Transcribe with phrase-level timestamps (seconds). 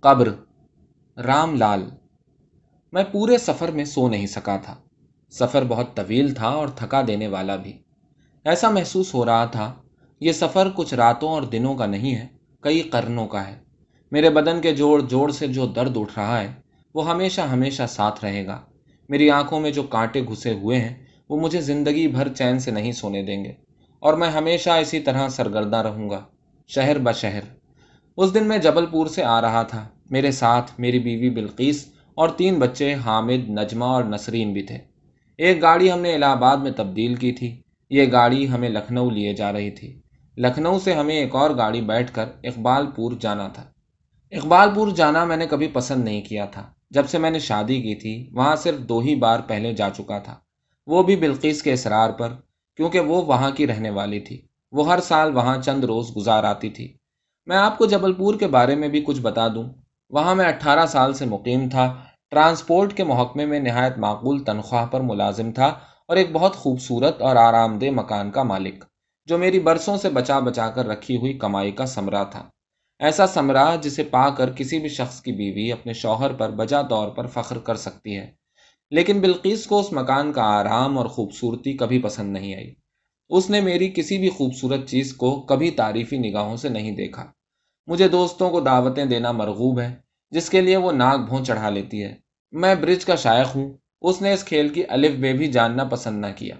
[0.00, 0.32] قبر،
[1.20, 1.90] رام لال۔
[2.92, 4.74] میں پورے سفر میں سو نہیں سکا تھا۔
[5.30, 7.78] سفر بہت طویل تھا اور تھکا دینے والا بھی۔
[8.44, 9.74] ایسا محسوس ہو رہا تھا،
[10.20, 12.26] یہ سفر کچھ راتوں اور دنوں کا نہیں ہے،
[12.60, 13.58] کئی قرنوں کا ہے۔
[14.12, 16.52] میرے بدن کے جوڑ جوڑ سے جو درد اٹھ رہا ہے،
[16.94, 18.60] وہ ہمیشہ ہمیشہ ساتھ رہے گا۔
[19.08, 22.92] میری آنکھوں میں جو کانٹے گھسے ہوئے ہیں، وہ مجھے زندگی بھر چین سے نہیں
[22.92, 23.52] سونے دیں گے۔
[23.98, 26.24] اور میں ہمیشہ اسی طرح سرگردہ رہوں گا،
[26.66, 27.59] شہر بشہر
[28.16, 32.28] اس دن میں جبل پور سے آ رہا تھا۔ میرے ساتھ میری بیوی بلقیس اور
[32.28, 34.78] تین بچے حامد، نجمہ اور نسرین بھی تھے۔
[35.38, 39.34] ایک گاڑی ہم نے الہ آباد میں تبدیل کی تھی۔ یہ گاڑی ہمیں لکھنؤ لیے
[39.34, 40.00] جا رہی تھی۔
[40.36, 43.64] لکھنؤ سے ہمیں ایک اور گاڑی بیٹھ کر اقبال پور جانا تھا۔
[44.30, 47.82] اقبال پور جانا میں نے کبھی پسند نہیں کیا تھا۔ جب سے میں نے شادی
[47.82, 50.34] کی تھی، وہاں صرف دو ہی بار پہلے جا چکا تھا۔
[50.86, 52.28] وہ بھی بلقیس کے اصرار پر،
[52.76, 54.40] کیونکہ وہ وہاں کی رہنے والی تھی۔
[54.72, 56.99] وہ ہر سال وہاں چند روز گزار آتی تھی۔
[57.50, 59.64] میں آپ کو جبل پور کے بارے میں بھی کچھ بتا دوں۔
[60.10, 62.00] وہاں میں اٹھارہ سال سے مقیم تھا۔
[62.30, 65.66] ٹرانسپورٹ کے محکمے میں نہایت معقول تنخواہ پر ملازم تھا
[66.08, 68.84] اور ایک بہت خوبصورت اور آرام دہ مکان کا مالک،
[69.26, 72.42] جو میری برسوں سے بچا بچا کر رکھی ہوئی کمائی کا سمرا تھا۔
[72.98, 77.08] ایسا سمرا جسے پا کر کسی بھی شخص کی بیوی اپنے شوہر پر بجا طور
[77.08, 78.30] پر فخر کر سکتی ہے۔
[78.90, 82.74] لیکن بلقیس کو اس مکان کا آرام اور خوبصورتی کبھی پسند نہیں آئی۔
[83.28, 87.26] اس نے میری کسی بھی خوبصورت چیز کو کبھی تعریفی نگاہوں سے نہیں دیکھا۔
[87.90, 89.94] مجھے دوستوں کو دعوتیں دینا مرغوب ہے،
[90.30, 92.14] جس کے لیے وہ ناک بھون چڑھا لیتی ہے۔
[92.52, 96.20] میں برج کا شائق ہوں۔ اس نے اس کھیل کی الف بے بھی جاننا پسند
[96.20, 96.54] نہ کیا۔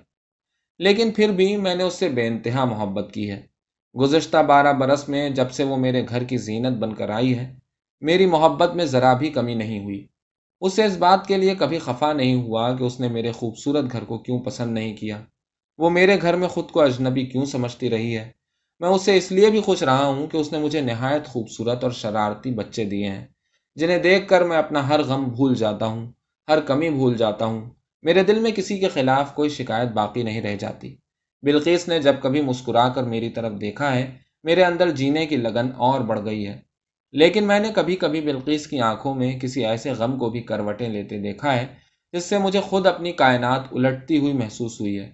[0.78, 3.42] لیکن پھر بھی میں نے اس سے بے انتہا محبت کی ہے۔
[4.00, 7.54] گزشتہ بارہ برس میں جب سے وہ میرے گھر کی زینت بن کر آئی ہے،
[8.00, 10.06] میری محبت میں ذرا بھی کمی نہیں ہوئی۔
[10.60, 13.84] اس سے اس بات کے لیے کبھی خفا نہیں ہوا کہ اس نے میرے خوبصورت
[13.92, 15.22] گھر کو کیوں پسند نہیں کیا۔
[15.78, 18.39] وہ میرے گھر میں خود کو اجنبی کیوں سمجھتی رہی ہے؟
[18.80, 21.84] میں اس سے اس لیے بھی خوش رہا ہوں کہ اس نے مجھے نہایت خوبصورت
[21.84, 23.26] اور شرارتی بچے دیے ہیں،
[23.74, 26.12] جنہیں دیکھ کر میں اپنا ہر غم بھول جاتا ہوں،
[26.48, 27.70] ہر کمی بھول جاتا ہوں۔
[28.02, 30.96] میرے دل میں کسی کے خلاف کوئی شکایت باقی نہیں رہ جاتی۔
[31.42, 35.68] بلقیس نے جب کبھی مسکرا کر میری طرف دیکھا ہے، میرے اندر جینے کی لگن
[35.76, 36.60] اور بڑھ گئی ہے۔
[37.12, 40.88] لیکن میں نے کبھی کبھی بلقیس کی آنکھوں میں کسی ایسے غم کو بھی کروٹیں
[40.88, 41.66] لیتے دیکھا ہے،
[42.12, 45.10] جس سے مجھے خود اپنی کائنات الٹتی ہوئی محسوس ہوئی ہے۔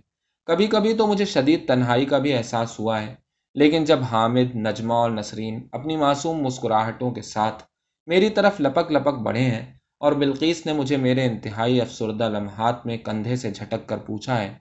[0.46, 3.25] کبھی کبھی تو مجھے شدید تنہائی کا بھی احساس ہوا ہے۔
[3.56, 7.62] لیکن جب حامد، نجمہ اور نسرین اپنی معصوم مسکراہٹوں کے ساتھ
[8.06, 12.96] میری طرف لپک لپک بڑھے ہیں اور بلقیس نے مجھے میرے انتہائی افسردہ لمحات میں
[12.96, 14.54] کندھے سے جھٹک کر پوچھا ہے،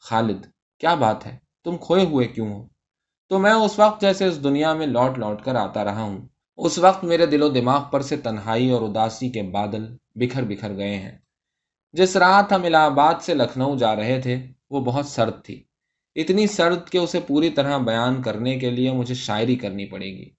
[0.00, 0.46] خالد،
[0.78, 2.66] کیا بات ہے؟ تم کھوئے ہوئے کیوں ہو؟
[3.28, 6.18] تو میں اس وقت جیسے اس دنیا میں لوٹ لوٹ کر آتا رہا ہوں۔
[6.56, 10.76] اس وقت میرے دل و دماغ پر سے تنہائی اور اداسی کے بادل بکھر بکھر
[10.76, 11.18] گئے ہیں۔
[11.92, 15.64] جس رات ہم الہ آباد سے لکھنؤ جا رہے تھے، وہ بہت سرد تھی۔
[16.14, 20.30] اتنی سرد کہ اسے پوری طرح بیان کرنے کے لیے مجھے شاعری کرنی پڑے گی۔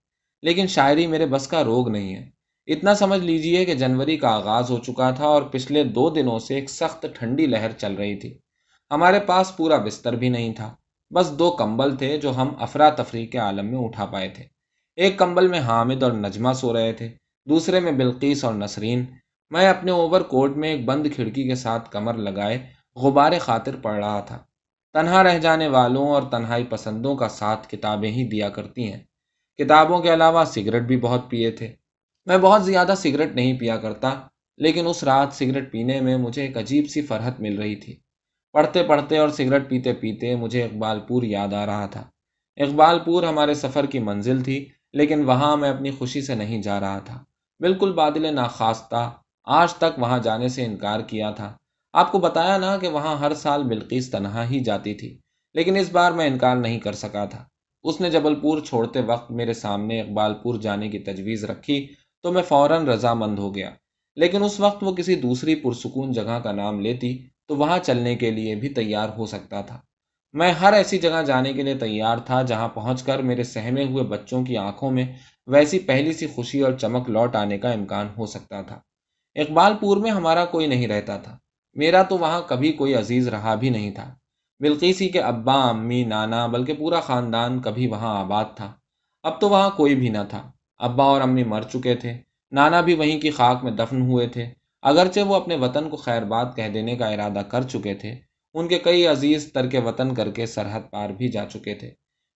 [0.41, 2.29] لیکن شاعری میرے بس کا روگ نہیں ہے۔
[2.67, 6.55] اتنا سمجھ لیجیے کہ جنوری کا آغاز ہو چکا تھا اور پچھلے دو دنوں سے
[6.55, 8.37] ایک سخت ٹھنڈی لہر چل رہی تھی۔
[8.91, 10.75] ہمارے پاس پورا بستر بھی نہیں تھا۔
[11.15, 14.43] بس دو کمبل تھے جو ہم افراتفری کے عالم میں اٹھا پائے تھے۔
[14.95, 17.09] ایک کمبل میں حامد اور نجمہ سو رہے تھے۔
[17.45, 19.05] دوسرے میں بلقیس اور نسرین۔
[19.49, 23.93] میں اپنے اوور کوٹ میں ایک بند کھڑکی کے ساتھ کمر لگائے غبار خاطر پڑ
[23.93, 24.39] رہا تھا۔
[24.93, 28.99] تنہا رہ جانے والوں اور تنہائی پسندوں کا ساتھ کتابیں ہی دیا کرتی ہیں۔
[29.57, 31.73] کتابوں کے علاوہ سگریٹ بھی بہت پیے تھے۔
[32.25, 34.13] میں بہت زیادہ سگریٹ نہیں پیا کرتا،
[34.57, 37.99] لیکن اس رات سگریٹ پینے میں مجھے ایک عجیب سی فرحت مل رہی تھی۔
[38.53, 42.03] پڑھتے پڑھتے اور سگریٹ پیتے پیتے مجھے اقبال پور یاد آ رہا تھا۔
[42.57, 46.79] اقبال پور ہمارے سفر کی منزل تھی، لیکن وہاں میں اپنی خوشی سے نہیں جا
[46.79, 47.23] رہا تھا۔
[47.59, 49.11] بالکل بادل ناخواستہ،
[49.45, 51.57] آج تک وہاں جانے سے انکار کیا تھا۔
[51.93, 55.17] آپ کو بتایا نا کہ وہاں ہر سال بلقیس تنہا ہی جاتی تھی،
[55.53, 57.43] لیکن اس بار میں انکار نہیں کر سکا تھا۔
[57.83, 61.87] اس نے جبل پور چھوڑتے وقت میرے سامنے اقبال پور جانے کی تجویز رکھی
[62.23, 63.69] تو میں فوراً رضامند ہو گیا۔
[64.15, 68.31] لیکن اس وقت وہ کسی دوسری پرسکون جگہ کا نام لیتی تو وہاں چلنے کے
[68.31, 69.81] لیے بھی تیار ہو سکتا تھا۔
[70.33, 74.03] میں ہر ایسی جگہ جانے کے لیے تیار تھا جہاں پہنچ کر میرے سہمے ہوئے
[74.03, 75.05] بچوں کی آنکھوں میں
[75.47, 78.79] ویسی پہلی سی خوشی اور چمک لوٹ آنے کا امکان ہو سکتا تھا۔
[79.35, 81.37] اقبال پور میں ہمارا کوئی نہیں رہتا تھا۔
[81.73, 84.15] میرا تو وہاں کبھی کوئی عزیز رہا بھی نہیں تھا۔
[84.59, 88.73] بلقیسی کے ابا، امی، نانا، بلکہ پورا خاندان کبھی وہاں آباد تھا۔
[89.23, 92.13] اب تو وہاں کوئی بھی نہ تھا۔ ابا اور امی مر چکے تھے۔
[92.51, 94.45] نانا بھی وہیں کی خاک میں دفن ہوئے تھے۔
[94.81, 98.15] اگرچہ وہ اپنے وطن کو خیر بات کہہ دینے کا ارادہ کر چکے تھے،
[98.53, 101.91] ان کے کئی عزیز ترک وطن کر کے سرحد پار بھی جا چکے تھے۔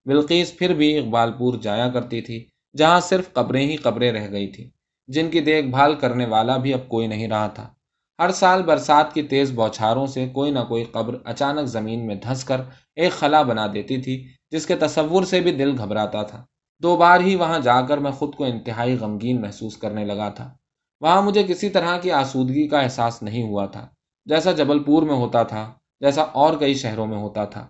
[0.06, 2.46] بلقیس پھر بھی اقبال پور جایا کرتی تھی،
[2.78, 4.70] جہاں صرف قبریں ہی قبریں رہ گئی تھیں۔
[5.08, 7.75] جن کی دیکھ بھال کرنے والا بھی اب کوئی نہیں رہا تھا۔
[8.20, 12.44] ہر سال برسات کی تیز بوچھاروں سے کوئی نہ کوئی قبر اچانک زمین میں دھنس
[12.44, 12.62] کر
[12.96, 14.16] ایک خلا بنا دیتی تھی،
[14.52, 16.46] جس کے تصور سے بھی دل گھبراتا تھا۔
[16.84, 20.50] دو بار ہی وہاں جا کر میں خود کو انتہائی غمگین محسوس کرنے لگا تھا۔
[21.02, 23.88] وہاں مجھے کسی طرح کی آسودگی کا احساس نہیں ہوا تھا،
[24.26, 25.72] جیسا جبل پور میں ہوتا تھا،
[26.02, 27.68] جیسا اور کئی شہروں میں ہوتا تھا،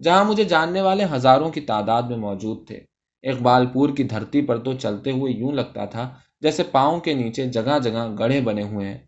[0.00, 2.80] جہاں مجھے جاننے والے ہزاروں کی تعداد میں موجود تھے۔
[3.24, 6.08] اقبال پور کی دھرتی پر تو چلتے ہوئے یوں لگتا تھا
[6.40, 8.98] جیسے پاؤں کے نیچے جگہ جگہ گڑھے بنے ہوئے ہیں۔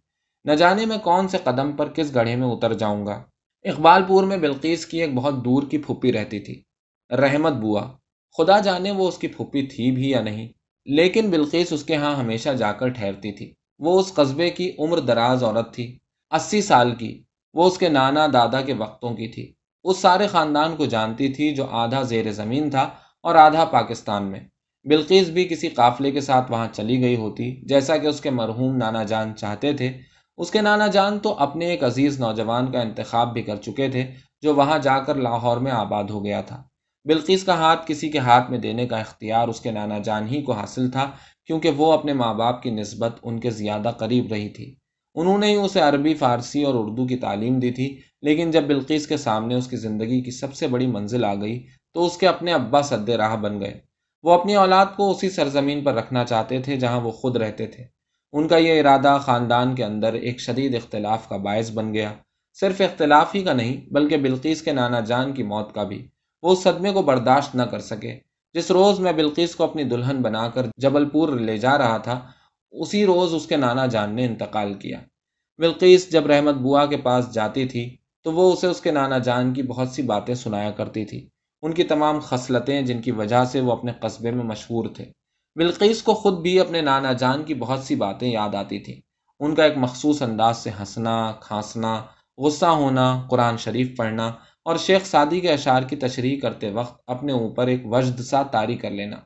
[0.45, 3.23] نہ جانے میں کون سے قدم پر کس گڑھے میں اتر جاؤں گا۔
[3.65, 6.63] اقبال پور میں بلقیس کی ایک بہت دور کی پھپھی رہتی تھی۔
[7.11, 7.93] رحمت بوا۔
[8.37, 10.49] خدا جانے وہ اس کی پھپھی تھی بھی یا نہیں۔
[10.85, 14.99] لیکن بلقیس اس کے ہاں ہمیشہ جا کر ٹھہرتی تھی۔ وہ اس قصبے کی عمر
[14.99, 15.99] دراز عورت تھی۔
[16.31, 17.23] اسی سال کی۔
[17.55, 19.53] وہ اس کے نانا دادا کے وقتوں کی تھی۔
[19.85, 22.91] اس سارے خاندان کو جانتی تھی جو آدھا زیر زمین تھا
[23.23, 24.41] اور آدھا پاکستان میں۔
[24.85, 28.77] بلقیس بھی کسی قافلے کے ساتھ وہاں چلی گئی ہوتی، جیسا کہ اس کے مرحوم
[28.77, 29.93] نانا جان چاہتے تھے۔
[30.39, 34.07] اس کے نانا جان تو اپنے ایک عزیز نوجوان کا انتخاب بھی کر چکے تھے،
[34.43, 36.63] جو وہاں جا کر لاہور میں آباد ہو گیا تھا۔
[37.05, 40.43] بلقیس کا ہاتھ کسی کے ہاتھ میں دینے کا اختیار اس کے نانا جان ہی
[40.43, 41.11] کو حاصل تھا،
[41.47, 44.75] کیونکہ وہ اپنے ماں باپ کی نسبت ان کے زیادہ قریب رہی تھی۔
[45.15, 49.07] انہوں نے ہی اسے عربی، فارسی اور اردو کی تعلیم دی تھی، لیکن جب بلقیس
[49.07, 52.29] کے سامنے اس کی زندگی کی سب سے بڑی منزل آ گئی، تو اس کے
[52.29, 53.81] اپنے ابا سد راہ بن گئے۔
[54.23, 57.98] وہ اپنی اولاد کو اسی سرزمین پر رکھنا چاہتے تھے جہاں وہ خود رہتے تھے۔
[58.33, 62.13] ان کا یہ ارادہ خاندان کے اندر ایک شدید اختلاف کا باعث بن گیا۔
[62.61, 66.09] صرف اختلاف ہی کا نہیں، بلکہ بلقیس کے نانا جان کی موت کا بھی۔
[66.43, 68.19] وہ اس صدمے کو برداشت نہ کر سکے۔
[68.55, 72.21] جس روز میں بلقیس کو اپنی دلہن بنا کر جبل پور لے جا رہا تھا،
[72.71, 75.01] اسی روز اس کے نانا جان نے انتقال کیا۔
[75.59, 79.53] بلقیس جب رحمت بوا کے پاس جاتی تھی، تو وہ اسے اس کے نانا جان
[79.53, 81.29] کی بہت سی باتیں سنایا کرتی تھی۔
[81.63, 85.05] ان کی تمام خصلتیں جن کی وجہ سے وہ اپنے قصبے میں مشہور تھے۔
[85.59, 89.01] بلقیس کو خود بھی اپنے نانا جان کی بہت سی باتیں یاد آتی تھیں۔
[89.41, 92.03] ان کا ایک مخصوص انداز سے ہنسنا، کھانسنا،
[92.39, 94.33] غصہ ہونا، قرآن شریف پڑھنا
[94.65, 98.77] اور شیخ سعدی کے اشعار کی تشریح کرتے وقت اپنے اوپر ایک وجد سا طاری
[98.77, 99.17] کر لینا۔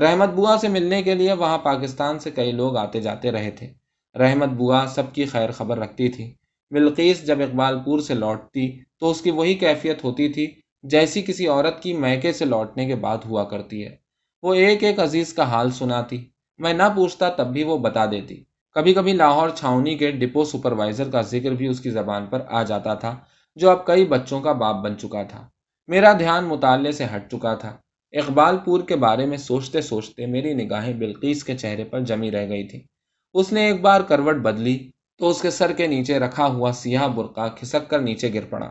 [0.00, 3.72] رحمت بوا سے ملنے کے لیے وہاں پاکستان سے کئی لوگ آتے جاتے رہے تھے۔
[4.18, 6.34] رحمت بوا سب کی خیر خبر رکھتی تھی۔
[6.70, 11.46] بلقیس جب اقبال پور سے لوٹتی تو اس کی وہی کیفیت ہوتی تھی جیسی کسی
[11.46, 14.05] عورت کی میکے سے لوٹنے کے بعد ہوا کرتی ہے۔
[14.46, 16.24] وہ ایک ایک عزیز کا حال سناتی۔
[16.58, 18.44] میں نہ پوچھتا تب بھی وہ بتا دیتی۔
[18.74, 22.62] کبھی کبھی لاہور چھاونی کے ڈپو سپروائزر کا ذکر بھی اس کی زبان پر آ
[22.62, 23.16] جاتا تھا،
[23.54, 25.48] جو اب کئی بچوں کا باپ بن چکا تھا۔
[25.86, 27.76] میرا دھیان مطالعے سے ہٹ چکا تھا۔
[28.12, 32.48] اقبال پور کے بارے میں سوچتے سوچتے میری نگاہیں بلقیس کے چہرے پر جمی رہ
[32.48, 32.82] گئی تھی
[33.34, 37.08] اس نے ایک بار کروٹ بدلی تو اس کے سر کے نیچے رکھا ہوا سیاہ
[37.08, 38.70] برقع کھسک کر نیچے گر پڑا۔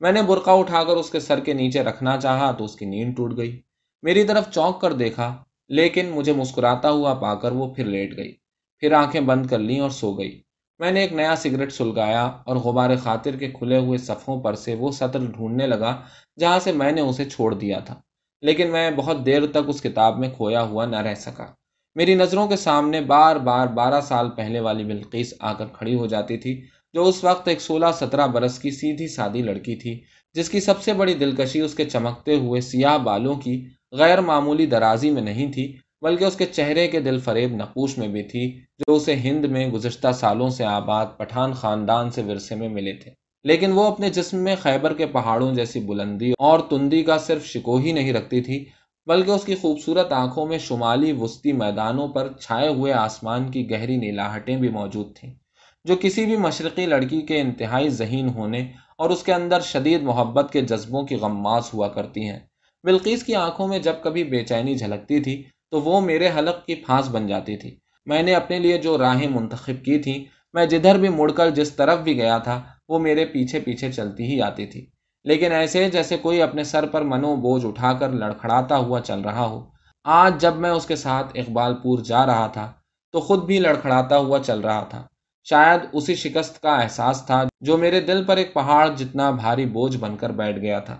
[0.00, 2.84] میں نے برقع اٹھا کر اس کے سر کے نیچے رکھنا چاہا تو اس کی
[2.84, 3.60] نیند ٹوٹ گئی۔
[4.04, 8.32] میری طرف چونک کر دیکھا، لیکن مجھے مسکراتا ہوا پا کر وہ پھر لیٹ گئی۔
[8.78, 10.42] پھر آنکھیں بند کر لیں اور سو گئی۔
[10.78, 14.74] میں نے ایک نیا سگریٹ سلگایا اور غبار خاطر کے کھلے ہوئے صفوں پر سے
[14.74, 16.00] وہ سطر ڈھونڈنے لگا
[16.38, 18.00] جہاں سے میں نے اسے چھوڑ دیا تھا۔
[18.42, 21.46] لیکن میں بہت دیر تک اس کتاب میں کھویا ہوا نہ رہ سکا۔
[21.94, 26.06] میری نظروں کے سامنے بار بار بارہ سال پہلے والی بلقیس آ کر کھڑی ہو
[26.06, 26.64] جاتی تھی،
[26.94, 30.00] جو اس وقت ایک سولہ سترہ برس کی سیدھی سادی لڑکی تھی،
[30.34, 33.68] جس کی سب سے بڑی دلکشی اس کے چمکتے ہوئے سیاہ بالوں کی
[33.98, 38.08] غیر معمولی درازی میں نہیں تھی، بلکہ اس کے چہرے کے دل فریب نقوش میں
[38.08, 42.68] بھی تھی، جو اسے ہند میں گزشتہ سالوں سے آباد پٹھان خاندان سے ورثے میں
[42.68, 43.10] ملے تھے۔
[43.44, 47.76] لیکن وہ اپنے جسم میں خیبر کے پہاڑوں جیسی بلندی اور تندی کا صرف شکو
[47.76, 48.64] ہی نہیں رکھتی تھی،
[49.06, 53.96] بلکہ اس کی خوبصورت آنکھوں میں شمالی وسطی میدانوں پر چھائے ہوئے آسمان کی گہری
[53.96, 55.34] نیلاہٹیں بھی موجود تھیں،
[55.84, 60.52] جو کسی بھی مشرقی لڑکی کے انتہائی ذہین ہونے اور اس کے اندر شدید محبت
[60.52, 62.40] کے جذبوں کی غماز ہوا کرتی ہیں۔
[62.84, 66.74] بلقیس کی آنکھوں میں جب کبھی بے چینی جھلکتی تھی تو وہ میرے حلق کی
[66.74, 67.76] پھانس بن جاتی تھی۔
[68.06, 71.72] میں نے اپنے لیے جو راہیں منتخب کی تھیں، میں جدھر بھی مڑ کر جس
[71.72, 74.86] طرف بھی گیا تھا، وہ میرے پیچھے پیچھے چلتی ہی آتی تھی۔
[75.24, 79.46] لیکن ایسے جیسے کوئی اپنے سر پر منو بوجھ اٹھا کر لڑکھڑاتا ہوا چل رہا
[79.46, 79.64] ہو،
[80.04, 82.72] آج جب میں اس کے ساتھ اقبال پور جا رہا تھا،
[83.12, 85.06] تو خود بھی لڑکھڑاتا ہوا چل رہا تھا۔
[85.44, 89.96] شاید اسی شکست کا احساس تھا جو میرے دل پر ایک پہاڑ جتنا بھاری بوجھ
[89.96, 90.96] بن کر بیٹھ گیا تھا۔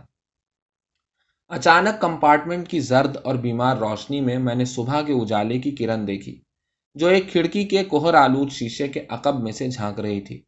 [1.51, 6.07] اچانک کمپارٹمنٹ کی زرد اور بیمار روشنی میں میں نے صبح کے اجالے کی کرن
[6.07, 6.35] دیکھی،
[6.97, 10.41] جو ایک کھڑکی کے کوہر آلود شیشے کے عقب میں سے جھانک رہی تھی۔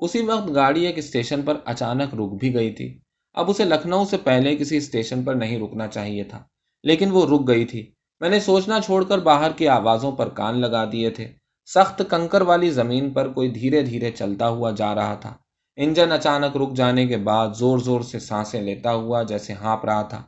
[0.00, 2.88] اسی وقت گاڑی ایک اسٹیشن پر اچانک رک بھی گئی تھی۔
[3.34, 6.42] اب اسے لکھنؤ سے پہلے کسی اسٹیشن پر نہیں رکنا چاہیے تھا،
[6.84, 7.84] لیکن وہ رک گئی تھی۔
[8.20, 11.26] میں نے سوچنا چھوڑ کر باہر کی آوازوں پر کان لگا دیے تھے۔
[11.68, 15.34] سخت کنکر والی زمین پر کوئی دھیرے دھیرے چلتا ہوا جا رہا تھا۔
[15.78, 20.02] انجن اچانک رک جانے کے بعد زور زور سے سانسیں لیتا ہوا جیسے ہانپ رہا
[20.02, 20.22] تھا۔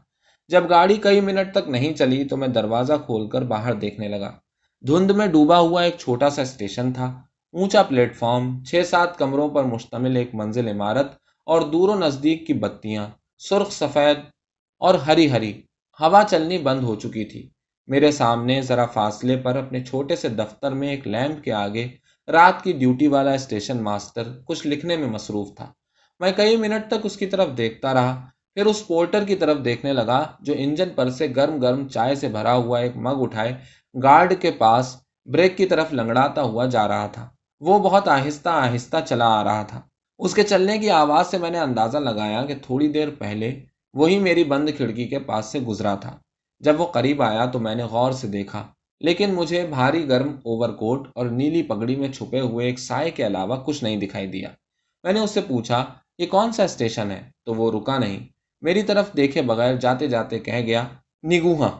[0.48, 4.32] جب گاڑی کئی منٹ تک نہیں چلی تو میں دروازہ کھول کر باہر دیکھنے لگا۔
[4.80, 7.22] دھند میں ڈوبا ہوا ایک چھوٹا سا اسٹیشن تھا۔
[7.52, 11.12] اونچا پلیٹ فارم، چھ سات کمروں پر مشتمل ایک منزل عمارت
[11.46, 13.06] اور دور و نزدیک کی بتیاں،
[13.38, 14.18] سرخ، سفید
[14.78, 15.62] اور ہری ہری۔
[16.00, 17.50] ہوا چلنی بند ہو چکی تھی۔
[17.86, 21.88] میرے سامنے ذرا فاصلے پر اپنے چھوٹے سے دفتر میں ایک لیمپ کے آگے
[22.28, 25.72] رات کی ڈیوٹی والا اسٹیشن ماسٹر کچھ لکھنے میں مصروف تھا۔
[26.20, 29.92] میں کئی منٹ تک اس کی طرف دیکھتا رہا۔ پھر اس پورٹر کی طرف دیکھنے
[29.92, 33.54] لگا، جو انجن پر سے گرم گرم چائے سے بھرا ہوا ایک مگ اٹھائے،
[34.02, 34.96] گارڈ کے پاس
[35.26, 37.28] بریک کی طرف لنگڑاتا ہوا جا رہا تھا۔
[37.60, 39.80] وہ بہت آہستہ آہستہ چلا آ رہا تھا۔
[40.18, 44.18] اس کے چلنے کی آواز سے میں نے اندازہ لگایا کہ تھوڑی دیر پہلے وہی
[44.18, 46.16] میری بند کھڑکی کے پاس سے گزرا تھا۔
[46.58, 48.66] جب وہ قریب آیا تو میں نے غور سے دیکھا،
[49.00, 53.26] لیکن مجھے بھاری گرم اوور کوٹ اور نیلی پگڑی میں چھپے ہوئے ایک سائے کے
[53.26, 54.48] علاوہ کچھ نہیں دکھائی دیا۔
[55.02, 55.84] میں نے اس سے پوچھا،
[56.18, 58.33] یہ کون سا اسٹیشن ہے؟ تو وہ رکا نہیں۔
[58.64, 60.84] میری طرف دیکھے بغیر جاتے جاتے کہہ گیا
[61.22, 61.70] نگوہا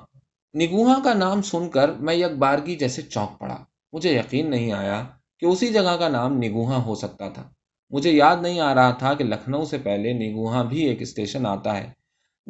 [0.54, 3.56] نگوہا کا نام سن کر میں یک بارگی جیسے چونک پڑا۔
[3.92, 5.04] مجھے یقین نہیں آیا
[5.38, 7.48] کہ اسی جگہ کا نام نگوہا ہو سکتا تھا۔
[7.90, 11.76] مجھے یاد نہیں آ رہا تھا کہ لکھنؤ سے پہلے نگوہا بھی ایک اسٹیشن آتا
[11.78, 11.90] ہے۔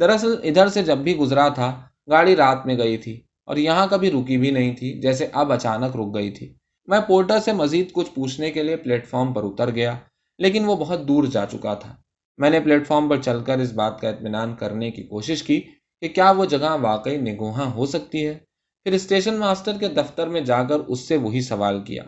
[0.00, 4.10] دراصل ادھر سے جب بھی گزرا تھا، گاڑی رات میں گئی تھی اور یہاں کبھی
[4.10, 6.54] رکی بھی نہیں تھی، جیسے اب اچانک رک گئی تھی۔
[6.86, 9.94] میں پورٹر سے مزید کچھ پوچھنے کے لیے پلیٹ فارم پر اتر گیا،
[10.38, 11.94] لیکن وہ بہت دور جا چکا تھا۔
[12.38, 15.60] میں نے پلیٹ فارم پر چل کر اس بات کا اطمینان کرنے کی کوشش کی
[16.00, 18.38] کہ کیا وہ جگہ واقعی نگوہاں ہو سکتی ہے؟
[18.84, 22.02] پھر اسٹیشن ماسٹر کے دفتر میں جا کر اس سے وہی سوال کیا۔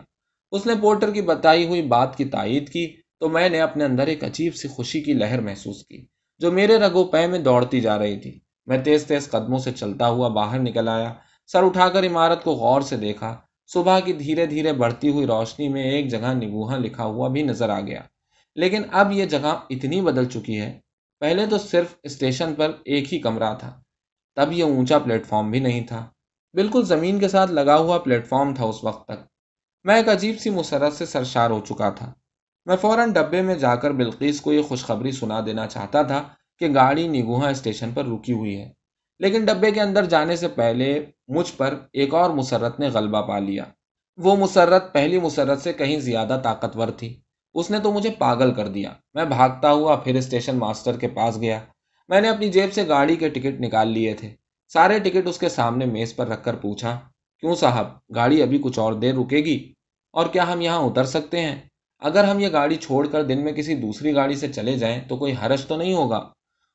[0.51, 2.87] اس نے پورٹر کی بتائی ہوئی بات کی تائید کی
[3.19, 6.05] تو میں نے اپنے اندر ایک عجیب سی خوشی کی لہر محسوس کی
[6.39, 10.07] جو میرے رگو پے میں دوڑتی جا رہی تھی۔ میں تیز تیز قدموں سے چلتا
[10.07, 11.13] ہوا باہر نکل آیا،
[11.47, 13.35] سر اٹھا کر عمارت کو غور سے دیکھا۔
[13.73, 17.69] صبح کی دھیرے دھیرے بڑھتی ہوئی روشنی میں ایک جگہ نگوہا لکھا ہوا بھی نظر
[17.69, 18.01] آ گیا۔
[18.57, 20.79] لیکن اب یہ جگہ اتنی بدل چکی ہے۔
[21.19, 23.81] پہلے تو صرف اسٹیشن پر ایک ہی کمرہ تھا۔
[24.35, 26.09] تب یہ اونچا پلیٹ فارم بھی نہیں تھا۔
[26.53, 29.27] بالکل زمین کے ساتھ لگا ہوا پلیٹ فارم تھا اس وقت تک۔
[29.83, 32.13] میں ایک عجیب سی مسرت سے سرشار ہو چکا تھا۔
[32.65, 36.23] میں فوراً ڈبے میں جا کر بلقیس کو یہ خوشخبری سنا دینا چاہتا تھا
[36.59, 38.73] کہ گاڑی نگوہا اسٹیشن پر رکی ہوئی ہے۔
[39.19, 43.39] لیکن ڈبے کے اندر جانے سے پہلے مجھ پر ایک اور مسرت نے غلبہ پا
[43.39, 43.63] لیا۔
[44.17, 47.21] وہ مسرت پہلی مسرت سے کہیں زیادہ طاقتور تھی۔
[47.53, 51.41] اس نے تو مجھے پاگل کر دیا۔ میں بھاگتا ہوا پھر اسٹیشن ماسٹر کے پاس
[51.41, 51.59] گیا۔
[52.07, 54.35] میں نے اپنی جیب سے گاڑی کے ٹکٹ نکال لیے تھے۔
[54.67, 56.99] سارے ٹکٹ اس کے سامنے میز پر رکھ کر پوچھا،
[57.39, 59.73] کیوں صاحب، گاڑی ابھی کچھ اور دیر رکے گی؟
[60.11, 61.55] اور کیا ہم یہاں اتر سکتے ہیں؟
[61.99, 65.17] اگر ہم یہ گاڑی چھوڑ کر دن میں کسی دوسری گاڑی سے چلے جائیں تو
[65.17, 66.29] کوئی حرج تو نہیں ہوگا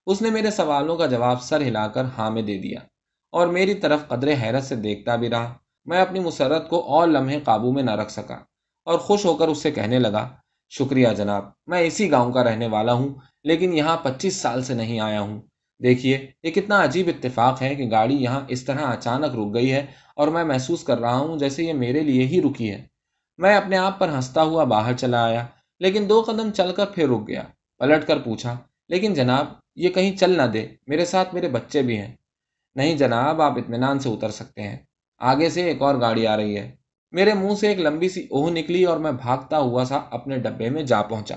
[0.07, 2.81] اس نے میرے سوالوں کا جواب سر ہلا کر ہاں میں دے دیا۔
[3.31, 7.41] اور میری طرف قدر حیرت سے دیکھتا بھی رہا۔ میں اپنی مسرت کو اور لمحے
[7.41, 8.35] قابو میں نہ رکھ سکا
[8.85, 10.29] اور خوش ہو کر اس سے کہنے لگا
[10.79, 13.09] شکریہ جناب، میں اسی گاؤں کا رہنے والا ہوں،
[13.45, 15.41] لیکن یہاں پچیس سال سے نہیں آیا ہوں۔
[15.83, 19.87] دیکھیے، یہ کتنا عجیب اتفاق ہے کہ گاڑی یہاں اس طرح اچانک رک گئی ہے
[20.17, 22.87] اور میں محسوس کر رہا ہوں جیسے یہ میرے لیے ہی رکی ہے۔
[23.39, 25.47] میں اپنے آپ پر ہنستا ہوا باہر چلا آیا،
[25.81, 27.43] لیکن دو قدم چل کر پھر رک گیا۔
[27.79, 31.99] پلٹ کر پوچھا، لیکن جناب، یہ کہیں چل نہ دے، میرے ساتھ میرے بچے بھی
[31.99, 32.17] ہیں۔
[32.75, 34.77] نہیں جناب، آپ اطمینان سے اتر سکتے ہیں۔
[35.19, 36.77] آگے سے ایک اور گاڑی آ رہی ہے۔
[37.13, 40.71] میرے منہ سے ایک لمبی سی اوہ نکلی اور میں بھاگتا ہوا سا اپنے ڈبے
[40.71, 41.35] میں جا پہنچا۔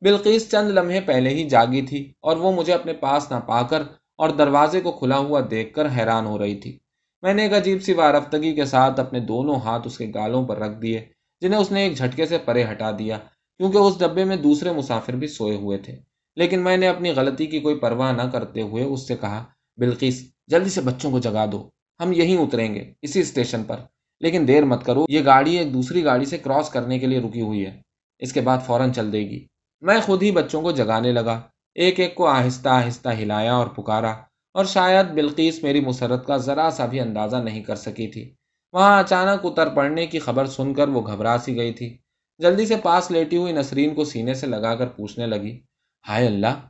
[0.00, 3.82] بلقیس چند لمحے پہلے ہی جاگی تھی اور وہ مجھے اپنے پاس نہ پا کر
[4.18, 6.78] اور دروازے کو کھلا ہوا دیکھ کر حیران ہو رہی تھی۔
[7.22, 10.58] میں نے ایک عجیب سی وارفتگی کے ساتھ اپنے دونوں ہاتھ اس کے گالوں پر
[10.58, 11.04] رکھ دیے،
[11.40, 13.18] جنہیں اس نے ایک جھٹکے سے پرے ہٹا دیا،
[13.58, 15.96] کیونکہ اس ڈبے میں دوسرے مسافر بھی سوئے ہوئے تھے۔
[16.36, 19.44] لیکن میں نے اپنی غلطی کی کوئی پرواہ نہ کرتے ہوئے اس سے کہا،
[19.76, 21.68] بلقیس، جلدی سے بچوں کو جگا دو،
[22.00, 23.76] ہم یہیں اتریں گے، اسی اسٹیشن پر۔
[24.20, 27.40] لیکن دیر مت کرو، یہ گاڑی ایک دوسری گاڑی سے کراس کرنے کے لیے رکی
[27.40, 27.80] ہوئی ہے۔
[28.18, 29.46] اس کے بعد فوراً چل دے گی۔
[29.80, 31.40] میں خود ہی بچوں کو جگانے لگا۔
[31.74, 34.10] ایک ایک کو آہستہ آہستہ ہلایا اور پکارا۔
[34.54, 38.34] اور شاید بلقیس میری مسرت کا ذرا سا بھی اندازہ نہیں کر سکی تھی۔
[38.72, 41.98] وہاں اچانک اتر پڑنے کی خبر سن کر وہ گھبرا سی گئی تھی۔
[42.38, 45.60] جلدی سے پاس لیٹی ہوئی نسرین کو سینے سے لگا کر پوچھنے لگی،
[46.08, 46.68] ہائے اللہ،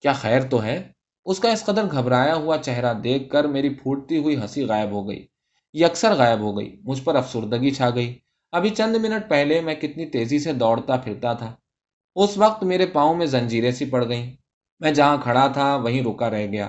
[0.00, 0.92] کیا خیر تو ہے؟
[1.24, 5.08] اس کا اس قدر گھبرایا ہوا چہرہ دیکھ کر میری پھوٹتی ہوئی ہنسی غائب ہو
[5.08, 5.26] گئی۔
[5.74, 8.18] یہ اکثر غائب ہو گئی، مجھ پر افسردگی چھا گئی۔
[8.52, 11.54] ابھی چند منٹ پہلے میں کتنی تیزی سے دوڑتا پھرتا تھا۔
[12.14, 14.32] اس وقت میرے پاؤں میں زنجیریں سی پڑ گئیں۔
[14.80, 16.68] میں جہاں کھڑا تھا، وہیں رکا رہ گیا۔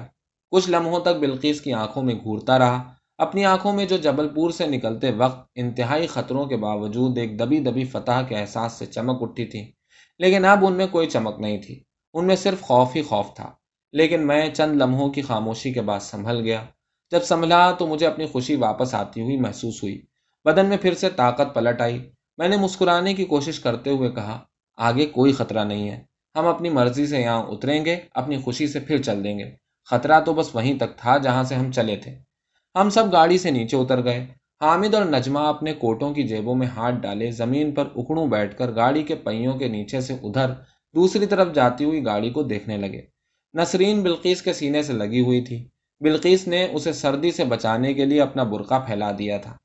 [0.52, 4.50] کچھ لمحوں تک بلقیس کی آنکھوں میں گھورتا رہا۔ اپنی آنکھوں میں جو جبل پور
[4.50, 9.24] سے نکلتے وقت انتہائی خطروں کے باوجود ایک دبی دبی فتح کے احساس سے چمک
[9.24, 9.72] اٹھی تھی۔
[10.20, 11.84] لیکن اب ان میں کوئی چمک نہیں تھی۔
[12.14, 13.52] ان میں صرف خوف ہی خوف تھا۔
[13.94, 16.66] لیکن میں چند لمحوں کی خاموشی کے بعد سنبھل گیا۔
[17.12, 20.02] جب سنبھلا تو مجھے اپنی خوشی واپس آتی ہوئی محسوس ہوئی۔
[20.46, 24.40] بدن میں پھر سے طاقت پلٹ آئی۔ میں نے مسکرانے کی کوشش کرتے ہوئے کہا،
[24.78, 26.04] آگے کوئی خطرہ نہیں ہے۔
[26.36, 29.52] ہم اپنی مرضی سے یہاں اتریں گے، اپنی خوشی سے پھر چل دیں گے۔
[29.90, 32.16] خطرہ تو بس وہیں تک تھا جہاں سے ہم چلے تھے۔
[32.76, 34.28] ہم سب گاڑی سے نیچے اتر گئے۔
[34.62, 38.76] حامد اور نجمہ اپنے کوٹوں کی جیبوں میں ہاتھ ڈالے زمین پر اکڑوں بیٹھ کر
[38.76, 40.50] گاڑی کے پہیوں کے نیچے سے ادھر
[40.96, 43.02] دوسری طرف جاتی ہوئی گاڑی کو دیکھنے لگے۔
[43.54, 45.68] نسرین بلقیس کے سینے سے لگی ہوئی تھی۔
[46.02, 49.58] بلقیس نے اسے سردی سے بچانے کے لیے اپنا برقع پھیلا دیا تھا۔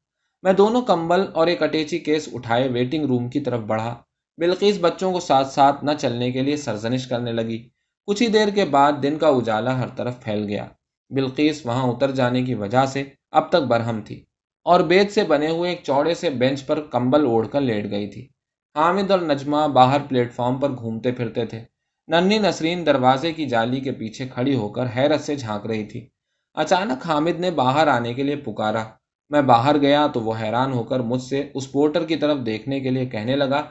[0.43, 4.03] میں دونوں کمبل اور ایک اٹیچی کیس اٹھائے ویٹنگ روم کی طرف بڑھا۔
[4.39, 7.69] بلقیس بچوں کو ساتھ ساتھ نہ چلنے کے لیے سرزنش کرنے لگی۔
[8.07, 10.67] کچھ ہی دیر کے بعد دن کا اجالا ہر طرف پھیل گیا۔
[11.11, 14.25] بلقیس وہاں اتر جانے کی وجہ سے اب تک برہم تھی
[14.67, 18.07] اور بیت سے بنے ہوئے ایک چوڑے سے بینچ پر کمبل اوڑھ کر لیٹ گئی
[18.11, 18.29] تھی۔
[18.77, 21.65] حامد اور نجمہ باہر پلیٹ فارم پر گھومتے پھرتے تھے۔
[22.09, 26.09] ننھی نسرین دروازے کی جالی کے پیچھے کھڑی ہو کر حیرت سے جھانک رہی تھی۔
[26.55, 28.85] اچانک حامد نے باہر آنے کے لیے پکارا۔
[29.31, 32.81] میں باہر گیا تو وہ حیران ہو کر مجھ سے اس پورٹر کی طرف دیکھنے
[32.81, 33.63] کے لیے کہنے لگا،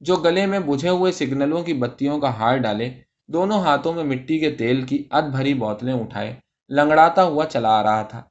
[0.00, 2.90] جو گلے میں بجھے ہوئے سگنلوں کی بتیوں کا ہار ڈالے،
[3.28, 6.34] دونوں ہاتھوں میں مٹی کے تیل کی اد بھری بوتلیں اٹھائے،
[6.68, 8.22] لنگڑاتا ہوا چلا آ رہا تھا۔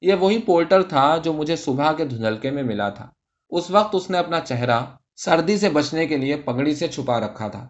[0.00, 3.10] یہ وہی پورٹر تھا جو مجھے صبح کے دھندلکے میں ملا تھا۔
[3.50, 4.80] اس وقت اس نے اپنا چہرہ
[5.16, 7.68] سردی سے بچنے کے لیے پگڑی سے چھپا رکھا تھا۔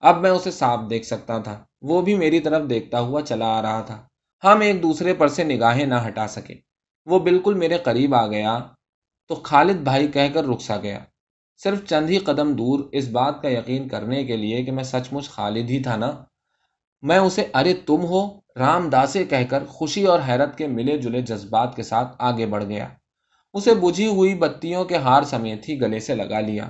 [0.00, 3.62] اب میں اسے صاف دیکھ سکتا تھا۔ وہ بھی میری طرف دیکھتا ہوا چلا آ
[3.62, 4.02] رہا تھا۔
[4.44, 6.54] ہم ایک دوسرے پر سے نگاہیں نہ ہٹا سکے۔
[7.06, 8.58] وہ بالکل میرے قریب آ گیا
[9.28, 10.98] تو خالد بھائی کہہ کر رک سا گیا۔
[11.56, 15.12] صرف چند ہی قدم دور اس بات کا یقین کرنے کے لیے کہ میں سچ
[15.12, 16.12] مچ خالد ہی تھا نا۔
[17.02, 21.22] میں اسے ارے تم ہو، رام داسے کہہ کر خوشی اور حیرت کے ملے جلے
[21.22, 22.88] جذبات کے ساتھ آگے بڑھ گیا۔
[23.52, 26.68] اسے بجھی ہوئی بتیوں کے ہار سمیت ہی گلے سے لگا لیا۔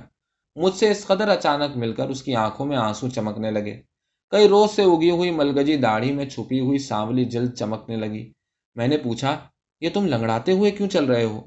[0.55, 3.81] مجھ سے اس قدر اچانک مل کر اس کی آنکھوں میں آنسو چمکنے لگے۔
[4.29, 8.31] کئی روز سے اگی ہوئی ملگجی داڑھی میں چھپی ہوئی سانولی جلد چمکنے لگی۔
[8.75, 9.39] میں نے پوچھا،
[9.81, 11.41] یہ تم لنگڑاتے ہوئے کیوں چل رہے ہو؟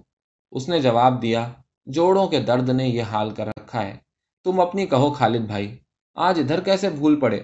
[0.53, 1.49] اس نے جواب دیا،
[1.87, 3.97] جوڑوں کے درد نے یہ حال کر رکھا ہے۔
[4.45, 5.79] تم اپنی کہو خالد بھائی،
[6.15, 7.43] آج ادھر کیسے بھول پڑے؟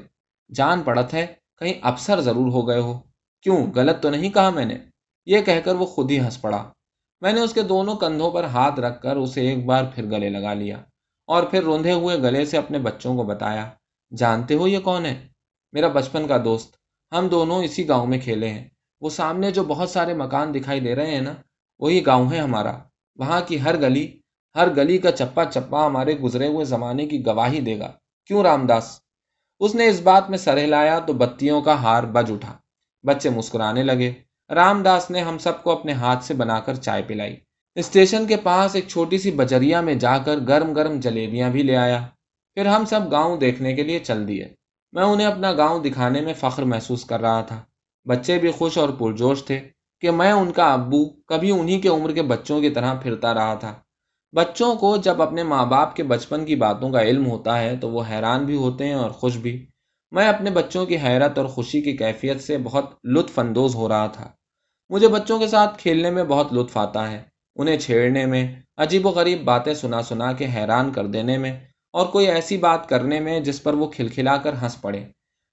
[0.54, 1.26] جان پڑت ہے،
[1.58, 3.00] کہیں افسر ضرور ہو گئے ہو۔
[3.42, 4.74] کیوں؟ غلط تو نہیں کہا میں نے۔
[5.26, 6.72] یہ کہہ کر وہ خود ہی ہنس پڑا۔
[7.20, 10.28] میں نے اس کے دونوں کندھوں پر ہاتھ رکھ کر اسے ایک بار پھر گلے
[10.28, 10.76] لگا لیا
[11.26, 13.70] اور پھر روندے ہوئے گلے سے اپنے بچوں کو بتایا۔
[14.16, 15.28] جانتے ہو یہ کون ہے؟
[15.72, 16.76] میرا بچپن کا دوست۔
[17.12, 18.68] ہم دونوں اسی گاؤں میں کھیلے ہیں۔
[19.00, 21.34] وہ سامنے جو بہت سارے مکان دکھائی دے رہے ہیں نا،
[21.78, 22.78] وہی گاؤں ہے ہمارا۔
[23.16, 24.20] وہاں کی ہر گلی
[24.56, 27.92] ہر گلی کا چپا چپا ہمارے گزرے ہوئے زمانے کی گواہی دے گا۔
[28.26, 29.00] کیوں رام داس
[29.60, 32.52] اس نے اس بات میں سر ہلایا تو بتیوں کا ہار بج اٹھا۔
[33.02, 34.12] بچے مسکرانے لگے۔
[34.54, 37.36] رام داس نے ہم سب کو اپنے ہاتھ سے بنا کر چائے پلائی۔
[37.74, 41.76] اسٹیشن کے پاس ایک چھوٹی سی بجریا میں جا کر گرم گرم جلیبیاں بھی لے
[41.76, 42.06] آیا۔
[42.54, 44.48] پھر ہم سب گاؤں دیکھنے کے لیے چل دیے۔
[44.92, 47.62] میں انہیں اپنا گاؤں دکھانے میں فخر محسوس کر رہا تھا۔
[48.04, 49.60] بچے بھی خوش اور پرجوش تھے
[50.00, 53.54] کہ میں ان کا ابو کبھی انہی کے عمر کے بچوں کی طرح پھرتا رہا
[53.54, 53.74] تھا۔
[54.32, 57.90] بچوں کو جب اپنے ماں باپ کے بچپن کی باتوں کا علم ہوتا ہے تو
[57.90, 59.66] وہ حیران بھی ہوتے ہیں اور خوش بھی۔
[60.10, 64.06] میں اپنے بچوں کی حیرت اور خوشی کی کیفیت سے بہت لطف اندوز ہو رہا
[64.06, 64.28] تھا۔
[64.88, 67.22] مجھے بچوں کے ساتھ کھیلنے میں بہت لطف آتا ہے۔
[67.56, 71.60] انہیں چھیڑنے میں، عجیب و غریب باتیں سنا سنا کے حیران کر دینے میں
[71.94, 75.04] اور کوئی ایسی بات کرنے میں جس پر وہ کھلکھلا کر ہنس پڑے۔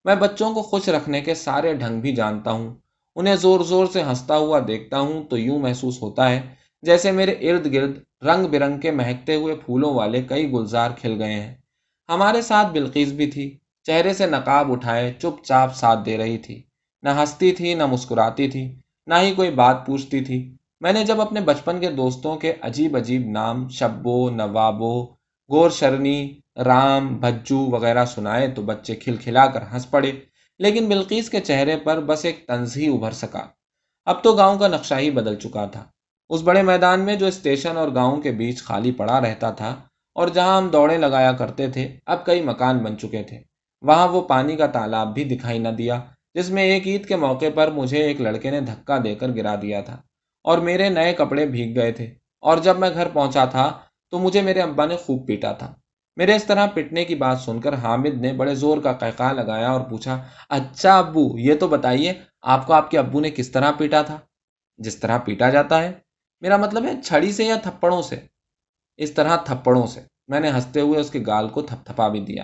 [0.05, 2.75] میں بچوں کو خوش رکھنے کے سارے ڈھنگ بھی جانتا ہوں۔
[3.15, 6.41] انہیں زور زور سے ہنستا ہوا دیکھتا ہوں تو یوں محسوس ہوتا ہے
[6.81, 11.33] جیسے میرے ارد گرد رنگ برنگ کے مہکتے ہوئے پھولوں والے کئی گلزار کھل گئے
[11.33, 11.55] ہیں۔
[12.09, 16.63] ہمارے ساتھ بلقیس بھی تھی۔ چہرے سے نقاب اٹھائے چپ چاپ ساتھ دے رہی تھی۔
[17.03, 18.75] نہ ہنستی تھی، نہ مسکراتی تھی،
[19.07, 22.97] نہ ہی کوئی بات پوچھتی تھی۔ میں نے جب اپنے بچپن کے دوستوں کے عجیب
[22.97, 25.20] عجیب نام شبو، نوابو
[25.51, 30.11] گور شرنی رام، بھجو وغیرہ سنائے تو بچے کھل کھلا کر ہنس پڑے،
[30.59, 33.47] لیکن بلقیس کے چہرے پر بس ایک طنز ہی ابھر سکا۔
[34.05, 35.83] اب تو گاؤں کا نقشہ ہی بدل چکا تھا۔
[36.29, 39.75] اس بڑے میدان میں جو اسٹیشن اور گاؤں کے بیچ خالی پڑا رہتا تھا
[40.15, 43.41] اور جہاں ہم دوڑے لگایا کرتے تھے، اب کئی مکان بن چکے تھے۔
[43.81, 46.01] وہاں وہ پانی کا تالاب بھی دکھائی نہ دیا،
[46.33, 49.55] جس میں ایک عید کے موقع پر مجھے ایک لڑکے نے دھکا دے کر گرا
[49.61, 50.01] دیا تھا
[50.43, 53.79] اور میرے نئے کپڑے بھیگ گئے تھے۔ اور جب میں گھر پہنچا تھا
[54.11, 55.73] تو مجھے میرے ابا نے خوب پیٹا تھا۔
[56.15, 59.71] میرے اس طرح پٹنے کی بات سن کر حامد نے بڑے زور کا قہقہ لگایا
[59.71, 63.71] اور پوچھا اچھا ابو، یہ تو بتائیے، آپ کو آپ کے ابو نے کس طرح
[63.71, 64.19] پیٹا تھا؟
[64.77, 65.91] جس طرح پیٹا جاتا ہے۔
[66.41, 68.15] میرا مطلب ہے چھڑی سے یا تھپڑوں سے؟
[68.97, 72.19] اس طرح تھپڑوں سے۔ میں نے ہنستے ہوئے اس کے گال کو تھپ تھپا بھی
[72.19, 72.43] دیا۔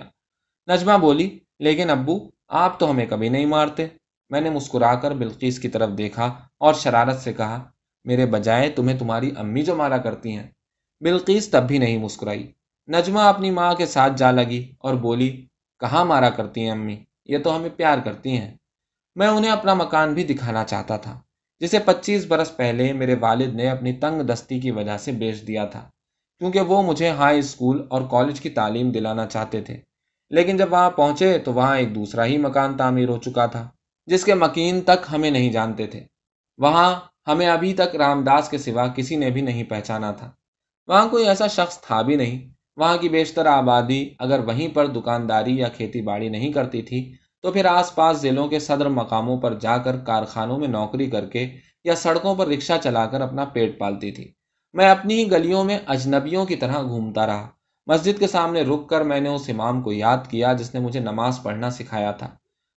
[0.74, 3.86] نجمہ بولی، لیکن ابو، آپ تو ہمیں کبھی نہیں مارتے۔
[4.30, 6.26] میں نے مسکرا کر بلقیس کی طرف دیکھا
[6.58, 7.70] اور شرارت سے کہا،
[8.04, 10.50] میرے بجائے تمہیں تمہاری امی جو مارا کرتی ہیں۔
[11.00, 12.52] بلقیس تب بھی نہیں مسکرائی۔
[12.88, 15.46] نجمہ اپنی ماں کے ساتھ جا لگی اور بولی،
[15.80, 18.54] کہاں مارا کرتی ہیں امی؟ یہ تو ہمیں پیار کرتی ہیں۔
[19.14, 21.20] میں انہیں اپنا مکان بھی دکھانا چاہتا تھا،
[21.60, 25.64] جسے پچیس برس پہلے میرے والد نے اپنی تنگ دستی کی وجہ سے بیچ دیا
[25.64, 25.88] تھا،
[26.38, 29.76] کیونکہ وہ مجھے ہائی اسکول اور کالج کی تعلیم دلانا چاہتے تھے۔
[30.30, 33.68] لیکن جب وہاں پہنچے تو وہاں ایک دوسرا ہی مکان تعمیر ہو چکا تھا،
[34.06, 36.00] جس کے مکین تک ہمیں نہیں جانتے تھے۔
[36.58, 40.30] وہاں ہمیں ابھی تک رام داس کے سوا کسی نے بھی نہیں پہچانا تھا۔
[40.88, 45.58] وہاں کوئی ایسا شخص تھا بھی نہیں۔ وہاں کی بیشتر آبادی اگر وہیں پر دکانداری
[45.58, 49.58] یا کھیتی باڑی نہیں کرتی تھی، تو پھر آس پاس ضلعوں کے صدر مقاموں پر
[49.58, 51.48] جا کر کارخانوں میں نوکری کر کے
[51.84, 54.32] یا سڑکوں پر رکشہ چلا کر اپنا پیٹ پالتی تھی۔
[54.72, 57.48] میں اپنی ہی گلیوں میں اجنبیوں کی طرح گھومتا رہا۔
[57.86, 61.00] مسجد کے سامنے رک کر میں نے اس امام کو یاد کیا جس نے مجھے
[61.00, 62.28] نماز پڑھنا سکھایا تھا۔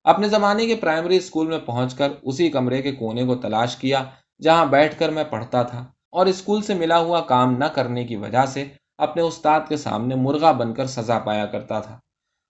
[0.04, 4.04] اپنے زمانے کے پرائمری اسکول میں پہنچ کر اسی کمرے کے کونے کو تلاش کیا
[4.42, 8.16] جہاں بیٹھ کر میں پڑھتا تھا۔ اور اسکول سے ملا ہوا کام نہ کرنے کی
[8.16, 12.00] وجہ سے اپنے استاد کے سامنے مرغا بن کر سزا پایا کرتا تھا۔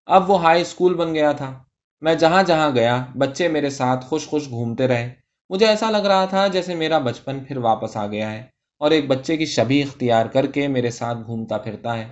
[0.05, 1.63] اب وہ ہائی اسکول بن گیا تھا۔
[2.01, 5.13] میں جہاں جہاں گیا، بچے میرے ساتھ خوش خوش گھومتے رہے۔
[5.49, 8.43] مجھے ایسا لگ رہا تھا جیسے میرا بچپن پھر واپس آ گیا ہے
[8.79, 12.09] اور ایک بچے کی شبی اختیار کر کے میرے ساتھ گھومتا پھرتا ہے۔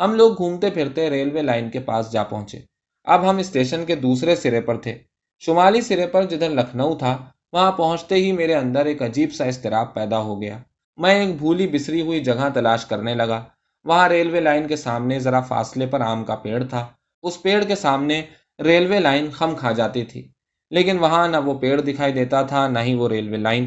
[0.00, 2.58] ہم لوگ گھومتے پھرتے ریلوے لائن کے پاس جا پہنچے۔
[3.04, 4.98] اب ہم اسٹیشن کے دوسرے سرے پر تھے۔
[5.38, 7.18] شمالی سرے پر جدھر لکھنؤ تھا،
[7.52, 10.58] وہاں پہنچتے ہی میرے اندر ایک عجیب سا اضطراب پیدا ہو گیا۔
[11.00, 13.42] میں ایک بھولی بسری ہوئی جگہ تلاش کرنے لگا۔
[13.84, 16.86] وہاں ریلوے لائن کے سامنے ذرا فاصلے پر آم کا پیڑ تھا۔
[17.22, 18.20] اس پیڑ کے سامنے
[18.64, 20.32] ریلوے لائن خم کھا جاتی تھی،
[20.70, 23.66] لیکن وہاں نہ وہ پیڑ دکھائی دیتا تھا، نہ ہی وہ ریلوے لائن۔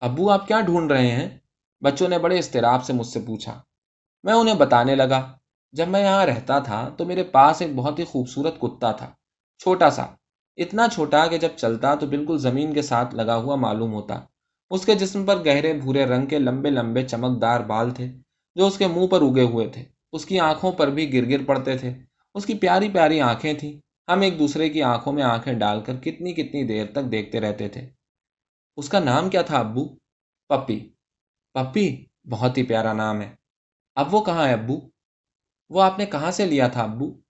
[0.00, 1.28] ابو، آپ کیا ڈھونڈ رہے ہیں؟
[1.82, 3.60] بچوں نے بڑے اضطراب سے مجھ سے پوچھا۔
[4.24, 5.20] میں انہیں بتانے لگا،
[5.72, 9.10] جب میں یہاں رہتا تھا تو میرے پاس ایک بہت ہی خوبصورت کتا تھا،
[9.58, 10.06] چھوٹا سا۔
[10.56, 14.20] اتنا چھوٹا کہ جب چلتا تو بالکل زمین کے ساتھ لگا ہوا معلوم ہوتا۔
[14.70, 18.08] اس کے جسم پر گہرے بھورے رنگ کے لمبے لمبے چمکدار بال تھے
[18.54, 21.44] جو اس کے منہ پر اگے ہوئے تھے۔ اس کی آنکھوں پر بھی گر گر
[21.44, 21.94] پڑتے تھے۔
[22.34, 25.96] اس کی پیاری پیاری آنکھیں تھیں۔ ہم ایک دوسرے کی آنکھوں میں آنکھیں ڈال کر
[25.96, 27.90] کتنی کتنی دیر تک دیکھتے رہتے تھے۔
[28.76, 29.88] اس کا نام کیا تھا ابو؟
[30.48, 30.88] پپی۔
[31.54, 33.34] پپی بہت ہی پیارا نام ہے۔
[33.94, 34.80] اب وہ کہاں ہے ابو؟
[35.70, 37.20] وہ آپ نے کہاں سے لیا تھا ابو؟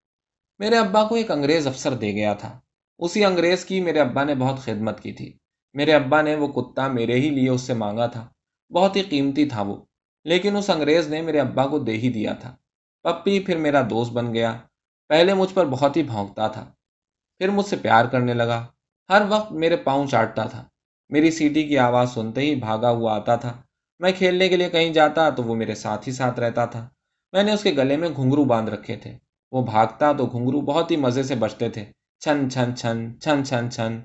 [0.58, 2.60] میرے ابا کو ایک انگریز افسر دے گیا تھا۔
[2.98, 5.38] اسی انگریز کی میرے ابا نے بہت خدمت کی تھی۔
[5.78, 8.28] میرے ابا نے وہ کتا میرے ہی لیے اس سے مانگا تھا۔
[8.74, 9.76] بہت ہی قیمتی تھا وہ،
[10.24, 12.56] لیکن اس انگریز نے میرے ابا کو دے ہی دیا تھا۔
[13.02, 14.58] پپی پھر میرا دوست بن گیا۔
[15.08, 16.64] پہلے مجھ پر بہت ہی بھونکتا تھا۔
[17.38, 18.66] پھر مجھ سے پیار کرنے لگا۔
[19.08, 20.64] ہر وقت میرے پاؤں چاٹتا تھا۔
[21.08, 23.62] میری سیٹی کی آواز سنتے ہی بھاگا ہوا آتا تھا۔
[23.98, 26.88] میں کھیلنے کے لیے کہیں جاتا تو وہ میرے ساتھ ہی ساتھ رہتا تھا۔
[27.32, 29.18] میں نے اس کے گلے میں گھنگرو باندھ رکھے تھے۔
[29.52, 31.84] وہ بھاگتا تو گھنگرو بہت ہی مزے سے بچتے تھے۔
[32.20, 34.00] چھن چھن چھن چھن چھن چھن۔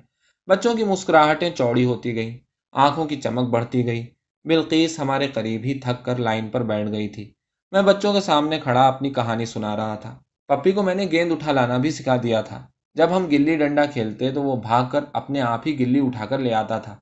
[0.48, 2.38] بچوں کی مسکراہٹیں چوڑی ہوتی گئیں،
[2.72, 4.06] آنکھوں کی چمک بڑھتی گئی۔
[4.44, 7.32] بلقیس ہمارے قریب ہی تھک کر لائن پر بیٹھ گئی تھی۔
[7.72, 11.32] میں بچوں کے سامنے کھڑا اپنی کہانی سنا رہا تھا۔ پپی کو میں نے گیند
[11.32, 15.04] اٹھا لانا بھی سکھا دیا تھا۔ جب ہم گلی ڈنڈا کھیلتے تو وہ بھاگ کر
[15.12, 16.96] اپنے آپ ہی گلی اٹھا کر لے آتا تھا۔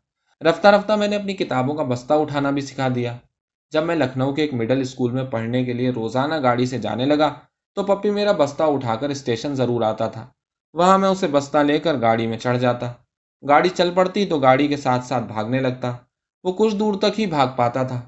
[0.49, 3.17] رفتہ رفتہ میں نے اپنی کتابوں کا بستہ اٹھانا بھی سکھا دیا۔
[3.71, 7.05] جب میں لکھنؤ کے ایک مڈل اسکول میں پڑھنے کے لیے روزانہ گاڑی سے جانے
[7.05, 7.35] لگا
[7.75, 10.27] تو پپی میرا بستہ اٹھا کر اسٹیشن ضرور آتا تھا۔
[10.75, 12.93] وہاں میں اسے بستہ لے کر گاڑی میں چڑھ جاتا۔
[13.49, 15.93] گاڑی چل پڑتی تو گاڑی کے ساتھ ساتھ بھاگنے لگتا۔
[16.45, 18.01] وہ کچھ دور تک ہی بھاگ پاتا تھا۔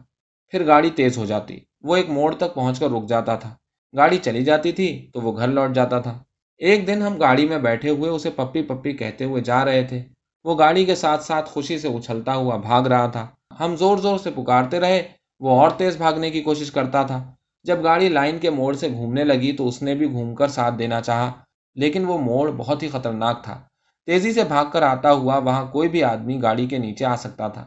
[0.48, 3.54] پھر گاڑی تیز ہو جاتی۔ وہ ایک موڑ تک پہنچ کر رک جاتا تھا۔
[3.96, 6.22] گاڑی چلی جاتی تھی تو وہ گھر لوٹ جاتا تھا۔
[6.58, 10.02] ایک دن ہم گاڑی میں بیٹھے ہوئے اسے پپی پپی کہتے ہوئے جا رہے تھے۔
[10.44, 13.26] وہ گاڑی کے ساتھ ساتھ خوشی سے اچھلتا ہوا بھاگ رہا تھا۔
[13.60, 15.02] ہم زور زور سے پکارتے رہے۔
[15.40, 19.24] وہ اور تیز بھاگنے کی کوشش کرتا تھا۔ جب گاڑی لائن کے موڑ سے گھومنے
[19.24, 21.32] لگی تو اس نے بھی گھوم کر ساتھ دینا چاہا۔
[21.74, 23.60] لیکن وہ موڑ بہت ہی خطرناک تھا۔
[24.06, 27.48] تیزی سے بھاگ کر آتا ہوا وہاں کوئی بھی آدمی گاڑی کے نیچے آ سکتا
[27.48, 27.66] تھا۔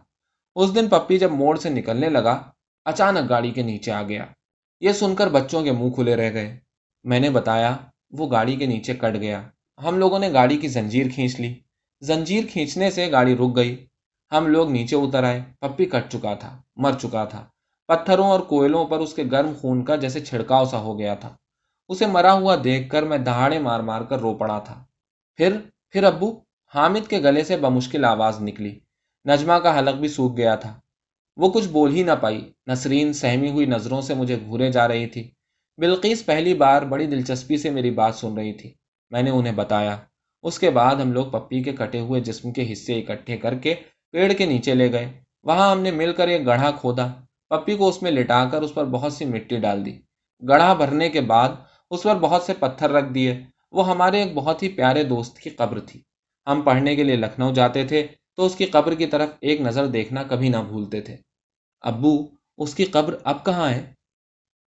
[0.56, 2.41] اس دن پپی جب موڑ سے نکلنے لگا،
[2.86, 4.26] اچانک گاڑی کے نیچے آ گیا۔
[4.80, 6.60] یہ سن کر بچوں کے منہ کھلے رہ گئے۔
[7.04, 7.78] میں نے بتایا،
[8.12, 9.41] وہ گاڑی کے نیچے کٹ گیا۔
[9.84, 11.54] ہم لوگوں نے گاڑی کی زنجیر کھینچ لی۔
[12.02, 13.86] زنجیر کھینچنے سے گاڑی رک گئی۔
[14.32, 17.45] ہم لوگ نیچے اتر آئے۔ پپی کٹ چکا تھا، مر چکا تھا۔
[17.88, 21.36] پتھروں اور کوئلوں پر اس کے گرم خون کا جیسے چھڑکاؤ سا ہو گیا تھا۔
[21.89, 24.84] اسے مرا ہوا دیکھ کر میں دہاڑے مار مار کر رو پڑا تھا۔
[25.36, 25.58] پھر
[25.91, 26.39] پھر ابو
[26.76, 28.80] حامد کے گلے سے بمشکل آواز نکلی۔
[29.26, 30.80] نجمہ کا حلق بھی سوکھ گیا تھا۔
[31.36, 35.08] وہ کچھ بول ہی نہ پائی۔ نسرین سہمی ہوئی نظروں سے مجھے گھورے جا رہی
[35.08, 35.32] تھی۔
[35.78, 38.73] بلقیس پہلی بار بڑی دلچسپی سے میری بات سن رہی تھی۔
[39.10, 39.97] میں نے انہیں بتایا۔
[40.43, 43.76] اس کے بعد ہم لوگ پپی کے کٹے ہوئے جسم کے حصے اکٹھے کر کے
[44.12, 47.08] پیڑ کے نیچے لے گئے۔ وہاں ہم نے مل کر ایک گڑھا کھودا۔
[47.50, 49.97] پپی کو اس میں لٹا کر اس پر بہت سی مٹی ڈال دی۔
[50.50, 51.50] گڑھا بھرنے کے بعد
[51.91, 55.49] اس پر بہت سے پتھر رکھ دیے۔ وہ ہمارے ایک بہت ہی پیارے دوست کی
[55.49, 56.01] قبر تھی۔
[56.47, 59.86] ہم پڑھنے کے لیے لکھنؤ جاتے تھے تو اس کی قبر کی طرف ایک نظر
[59.86, 61.17] دیکھنا کبھی نہ بھولتے تھے۔
[61.82, 62.27] ابو،
[62.58, 63.93] اس کی قبر اب کہاں ہے؟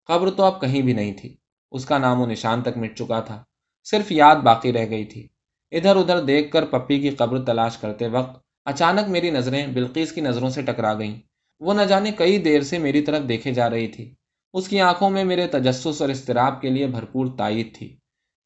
[0.05, 1.37] قبر تو اب کہیں بھی نہیں تھی۔
[1.71, 3.43] اس کا نام و نشان تک مٹ چکا تھا۔
[3.83, 5.27] صرف یاد باقی رہ گئی تھی۔
[5.71, 10.21] ادھر ادھر دیکھ کر پپی کی قبر تلاش کرتے وقت اچانک میری نظریں بلقیس کی
[10.21, 11.21] نظروں سے ٹکرا گئیں۔
[11.59, 14.15] وہ نہ جانے کئی دیر سے میری طرف دیکھے جا رہی تھی۔
[14.53, 17.96] اس کی آنکھوں میں میرے تجسس اور اضطراب کے لیے بھرپور تائید تھی۔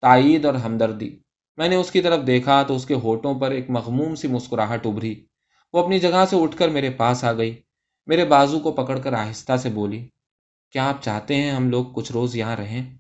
[0.01, 1.19] تائید اور ہمدردی۔
[1.57, 4.87] میں نے اس کی طرف دیکھا تو اس کے ہوٹوں پر ایک مغموم سی مسکراہٹ
[4.87, 5.25] ابھری۔
[5.73, 7.61] وہ اپنی جگہ سے اٹھ کر میرے پاس آ گئی۔
[8.07, 10.07] میرے بازو کو پکڑ کر آہستہ سے بولی،
[10.71, 12.97] کیا آپ چاہتے ہیں ہم لوگ کچھ روز یہاں رہیں؟